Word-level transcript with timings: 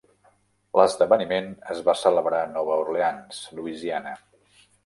L'esdeveniment 0.79 1.51
es 1.75 1.83
va 1.89 1.95
celebrar 2.05 2.41
a 2.47 2.49
Nova 2.57 2.81
Orleans, 2.87 3.47
Louisiana. 3.59 4.19